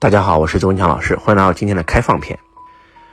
[0.00, 2.38] 大家好，我是周文强老师，欢迎来到今天的开放篇。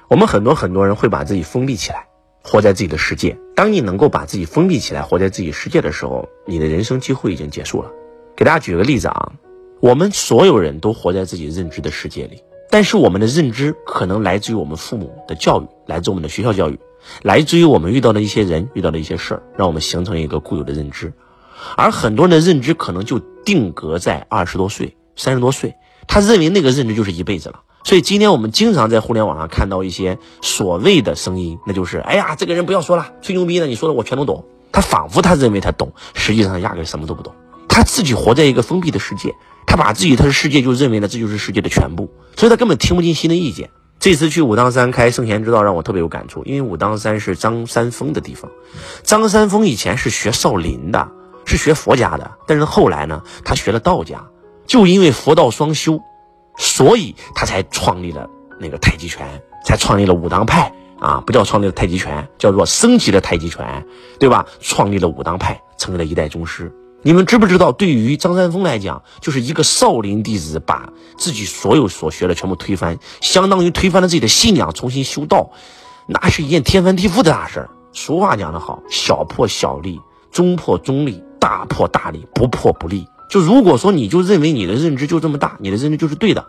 [0.07, 2.05] 我们很多很多人会把自己封闭起来，
[2.43, 3.35] 活在自己的世界。
[3.55, 7.89] 当你能够把自己封闭起来，活在自己世界的时候，你的人生几乎已经结束了。
[8.35, 9.31] 给大家举个例子啊，
[9.79, 16.79] 我们所有人都活在自己认知的世界里，但是我们的认知可能来自于我们父母的教育，来自我们的学校教育，
[17.23, 21.11] 来自于我们遇到的一些人、遇到的一些事儿，让我们形成一个固有的认知。
[21.77, 25.73] 而很多人的认知可能就定格在二十多岁、三十多岁。
[26.07, 34.45] 他认为那个认知就是一辈子了，所以今天我们经常在互联网上看到一些所谓的声音，那就是哎呀，这个人不要说了，吹牛逼的，你说的我全都懂。
[34.71, 37.33] 他仿佛他认为他懂，实际上压根什么都不懂。
[37.69, 39.33] 他自己活在一个封闭的世界，
[39.65, 43.69] 他把自己他的世界就认为呢这就是世界的全部，所以他根本听不进新的意见。
[43.99, 48.51] 这次去武当山开圣贤之道，让我特别有感触，因为武当山是张三丰的地方。
[49.03, 51.09] 张三丰以前是学少林的，
[51.45, 54.25] 是学佛家的，但是后来呢，他学了道家。
[54.65, 55.99] 就因为佛道双修，
[56.57, 58.27] 所以他才创立了
[58.59, 59.27] 那个太极拳，
[59.63, 63.85] 才创立了武当派啊，不叫创立了太极拳，叫做升级了太极拳，
[64.19, 64.45] 对吧？
[64.59, 66.71] 创立了武当派，成为了一代宗师。
[67.03, 75.51] 你们知不知道，对于张三丰来讲，就是一个少林弟子把自己所有所学的全部推翻，相当于推翻了自己的信仰，重新修道，
[76.07, 77.69] 那是一件天翻地覆的大事儿。
[77.93, 80.01] 俗话讲得好，小破小立，
[80.31, 83.05] 中破中立，大破大立，不破不立。
[83.29, 86.45] 就如果说你就认为你的认知就这么大，你的认知就是对的，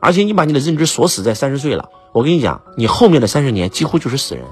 [0.00, 4.44] 而且你把你的认知锁死在三十岁了，我跟你讲，你后面的三十年几乎就是死人。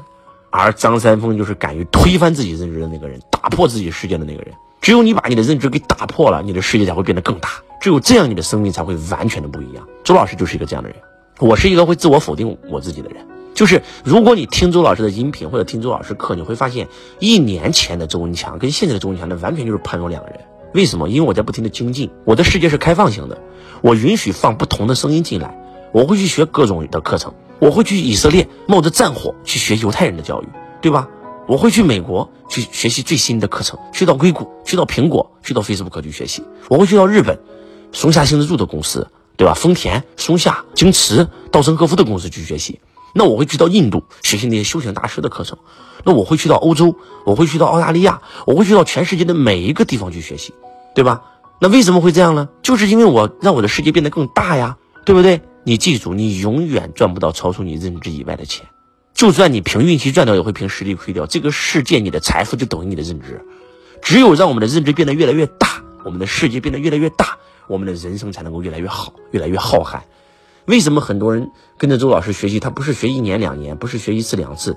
[0.51, 4.55] 而张三丰就是敢于推翻自己认知的那个人，打破自己世界的那个人。
[4.81, 7.49] 只有你把你的认知给打破了，你的世界才会变得更大。
[7.81, 9.85] 只有这样，你的生命才会完全的不一样。
[10.05, 10.97] 周老师就是一个这样的人，
[11.41, 13.27] 我是一个会自我否定我自己的人。
[13.53, 16.87] 就是如果你听周老师的音频或者听周老师课，你会发现
[17.19, 20.39] 一年前的周文强跟现在的周文强，那完全就是判若两人。
[20.75, 21.09] 为什么？
[21.09, 23.41] 因为我在不停的精进，我的世界是开放型的，
[23.81, 25.57] 我允许放不同的声音进来，
[25.93, 30.47] 我会去学各种的课程，我会去以色列冒着战火去学犹太人的教育，
[30.83, 31.09] 对吧？
[31.47, 37.39] 我会去美国去学习最新的课程，去到硅谷，去到苹果，去到 Facebook 去学习，我会去到日本，
[37.93, 39.07] 松下幸之助的公司，
[39.37, 39.55] 对吧？
[39.55, 42.81] 丰田、松下、京瓷、稻盛和夫的公司去学习。
[43.17, 45.59] 那我会去到印度学习那些修行大师的课程，
[46.03, 50.53] 那我会去到欧洲，我会去到澳大利亚，我会去到全世界的每一个地方去学习，
[50.95, 51.23] 对吧？
[51.61, 52.49] 那为什么会这样呢？
[52.63, 55.41] 就是因为我让我的世界变得更大呀，对不对？
[55.65, 58.67] 你记住，你永远赚不到超出你认知以外的钱，
[59.15, 61.27] 就算你凭运气赚到，也会凭实力亏掉。
[61.27, 63.43] 这个世界，你的财富就等于你的认知，
[64.03, 70.01] 只有让我们的认知变得越来越大，我们的世界变得越来越大，我们的人生才能够越来越好，越来越浩瀚。
[70.67, 72.61] 为什么很多人跟着周老师学习？
[72.61, 74.77] 他不是学一年两年，不是学一次两次，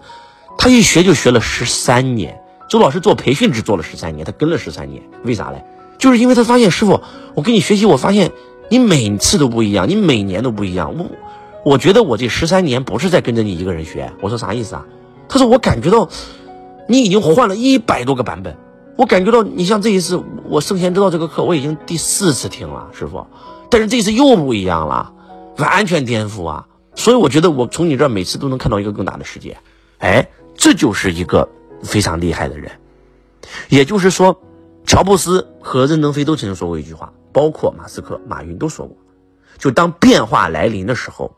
[0.57, 2.39] 他一学就学了十三年。
[2.69, 5.63] 周老师做培训只做了十三年，他跟了十三年，为啥嘞？
[5.97, 7.01] 就是因为他发现师傅，
[7.33, 8.31] 我跟你学习，我发现
[8.69, 10.95] 你每次都不一样，你每年都不一样。
[10.97, 11.05] 我
[11.63, 14.11] 我觉得我这十三年不是在跟着你一个人学。
[14.21, 14.85] 我说啥意思啊？
[15.27, 16.09] 他说我感觉到
[16.87, 18.55] 你已经换了一百多个版本。
[18.95, 23.25] 我感觉到你像这一次我圣贤之道这个课，我已经第四次听了，师傅，
[23.69, 25.13] 但是这次又不一样了。
[25.57, 26.67] 完全颠覆啊！
[26.93, 29.57] 所以我觉得我从你这儿每次都能看到一个更大的世界，
[29.97, 31.49] 哎，这就是一个
[31.81, 32.71] 非常厉害的人。
[33.69, 34.39] 也就是说，
[34.87, 38.97] 乔布斯和任正非都曾经说过一句话，包括马斯克、马云都说过，
[39.59, 41.35] 就当变化来临的时候，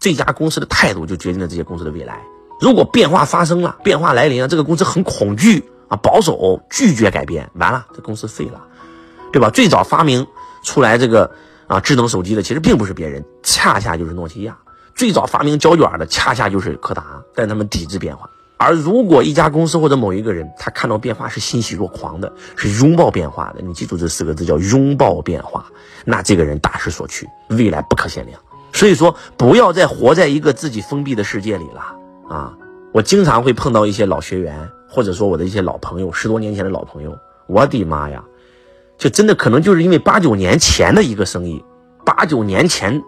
[0.00, 2.22] 这家公司的态度就决定了这些公司的未来。
[2.60, 8.62] 如果变化发生了，变化来临了，这个公司很恐惧啊，保守，拒绝改变，完了，这公司废了，
[9.32, 9.50] 对吧？
[9.50, 10.26] 最早发明
[10.62, 11.30] 出来这个。
[11.66, 14.58] 啊，智能手机的其实并不是别人，恰恰就是诺基亚。
[14.94, 18.28] 最早发明胶卷的，恰恰就是柯达，但他们抵制变化。
[18.56, 25.66] 而如果一家公司或者某一个人，他看到变化是欣喜若狂的，是拥抱变化的，你记住这四个字叫拥抱变化，
[26.04, 28.40] 那这个人大势所趋，未来不可限量。
[28.72, 31.80] 所以说，不要再活在一个自己封闭的世界里了
[32.28, 32.56] 啊！
[32.92, 37.16] 我经常会碰到一些老学员，或者说我的一些老朋友，十多年前的老朋友，
[37.46, 38.24] 我的妈呀！
[38.96, 41.64] 就真的可能就是因为八九年前的一个生意，
[42.04, 43.02] 八九年前，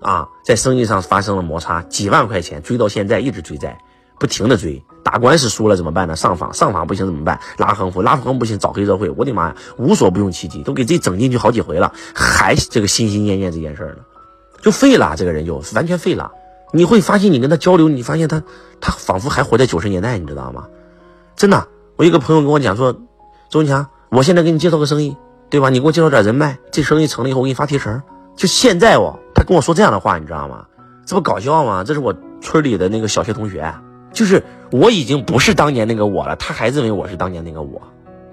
[0.00, 3.78] 啊，在生意上发生了摩擦，几万块钱追到现在一直追债，
[4.22, 6.14] 不停的追，打官司输了怎么办呢？
[6.14, 7.40] 上访，上访不行怎么办？
[7.58, 9.10] 拉横幅，拉横幅不行找黑社会。
[9.10, 14.04] 我的妈呀，无所不用其极，都给自己整进去好几回了，还这个心心念念这件事呢，
[14.62, 16.30] 就废了，这个人就完全废了。
[16.72, 18.40] 你会发现你跟他交流，你发现他
[18.80, 20.66] 他仿佛还活在九十年代，你知道吗？
[21.34, 21.66] 真的，
[21.96, 22.92] 我一个朋友跟我讲说，
[23.50, 25.16] 周文强，我现在给你介绍个生意。
[25.50, 25.68] 对吧？
[25.68, 28.02] 你给我介绍点人脉，这生意成了以后，我给你发提成。
[28.34, 30.64] 就现在哦，他跟我说这样的话，你知道吗？
[31.04, 31.84] 这不搞笑吗？
[31.84, 33.70] 这是我村里的那个小学同学，
[34.12, 37.82] 就是我已经不是当年那个我了，他还认为我是当年那个我，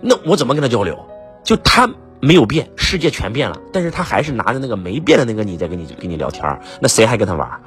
[0.02, 0.98] 那我怎么跟他交流？
[1.44, 1.90] 就他
[2.20, 7.62] 没有变，世界全变了，但是他还是拿着那个没变的那个你在跟你跟你聊天那谁还跟他玩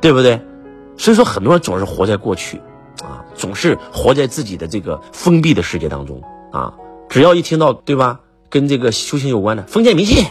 [0.00, 0.40] 对不对？
[0.98, 2.58] 所以说很多人总是活在过去，
[3.02, 6.74] 啊，总是活在自己的这个封闭的世界当中啊。
[7.08, 8.20] 只要一听到对吧，
[8.50, 10.26] 跟这个修行有关的封建迷信，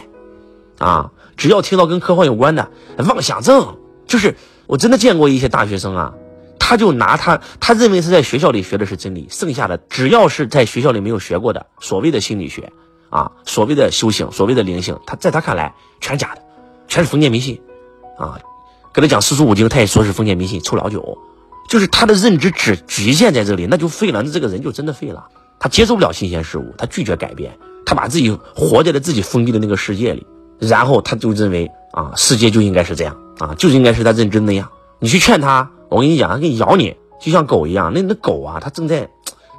[0.78, 3.76] 啊，只要听到跟科幻有关的妄想症，
[4.06, 6.14] 就是我真的见过一些大学生啊。
[6.64, 12.72] 他就拿他，他认为是在学校里学的是真理，剩下的只要是在学校里没有学过的所谓的心理学，
[13.10, 16.42] 啊，所谓的修行，所谓的灵性，他在他看来全假的，
[16.86, 17.60] 全是封建迷信，
[18.16, 18.38] 啊，
[18.94, 21.18] 给他讲四书五经，他也说是封建迷信，臭老九，
[21.68, 25.26] 就是他的认知只局限在这里，那就废了，那这个人就真的废了，
[25.58, 30.24] 他接受不了新鲜事物，他拒绝改变，他把自己活在了自己封闭的那个世界里，
[30.60, 34.70] 然后他就认为啊，世界就应该是这样，啊，就应该是他认知那样，
[35.00, 35.68] 你去劝他。
[35.92, 37.92] 我跟你讲，他给你咬你，就像狗一样。
[37.94, 39.08] 那那狗啊，它正在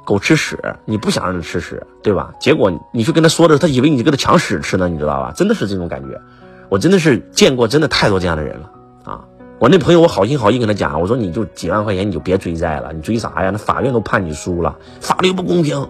[0.04, 2.32] 狗吃屎，你不想让它吃屎，对吧？
[2.38, 5.32] 结果你去跟他说的时候，他以为你跟他抢屎吃呢，你知道吧？
[5.34, 6.20] 真的是这种感觉。
[6.68, 8.70] 我真的是见过，真的太多这样的人了
[9.04, 9.24] 啊！
[9.60, 13.50] 我那朋友，我好心好意跟他讲，我说你就几万块钱，你就别追债了，你追啥呀？
[13.50, 15.80] 那法院都判你输了，法律不公平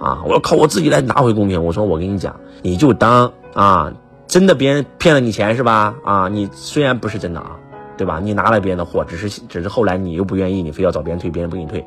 [0.00, 0.22] 啊！
[0.26, 1.62] 我要靠我自己来拿回公平。
[1.62, 3.92] 我说我跟你讲，你就当啊，
[4.26, 5.94] 真的别人骗了你钱是吧？
[6.04, 7.56] 啊，你虽然不是真的啊。
[7.96, 8.20] 对吧？
[8.22, 11.84] 你拿了别人的货，只是只是后来你又不愿意，你非要找别人退，别人不给你退。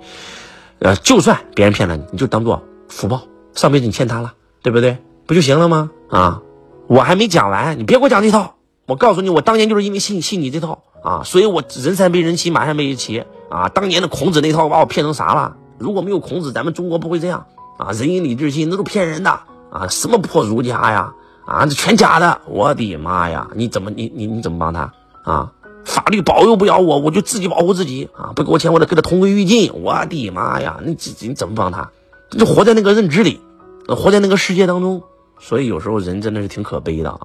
[0.79, 3.21] 呃，就算别人骗了你，你就当做福报，
[3.53, 4.97] 上辈子你欠他了，对不对？
[5.25, 5.89] 不就行了吗？
[6.09, 6.41] 啊，
[6.87, 8.55] 我还没讲完，你别给我讲这套。
[8.87, 13.67] 我告诉你，我当年就是因为信信你这套啊，所以我人善被人欺，马善被人骑啊。
[13.69, 15.55] 当年的孔子那套把我骗成啥了？
[15.79, 17.47] 如果没有孔子，咱们中国不会这样
[17.77, 17.91] 啊。
[17.93, 19.31] 仁义礼智信那都骗人的
[19.71, 21.13] 啊，什么破儒家呀
[21.45, 22.41] 啊，这全假的。
[22.45, 24.93] 我的妈呀，你怎么你你你怎么帮他
[25.23, 25.51] 啊？
[25.85, 28.33] 法律保佑不了我，我就自己保护自己啊！
[28.35, 29.71] 不给我钱，我得跟他同归于尽。
[29.73, 31.91] 我的妈呀，你你怎么帮他？
[32.31, 33.39] 就活在那个认知里，
[33.87, 35.03] 活在那个世界当中。
[35.39, 37.19] 所以有时候人真的是挺可悲的啊！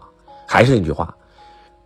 [0.47, 1.15] 还是那句话，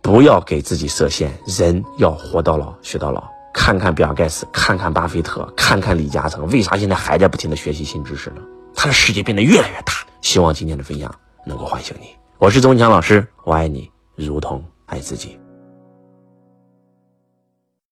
[0.01, 3.23] 不要给自己设限，人要活到老学到老。
[3.53, 8.41] 看看比尔盖茨，看看巴菲特，看看李嘉诚，为啥现在还在不停的学习新知识呢？
[8.75, 9.93] 他的世界变得越来越大。
[10.21, 12.07] 希望今天的分享能够唤醒你。
[12.37, 15.37] 我是周文强老师，我爱你如同爱自己。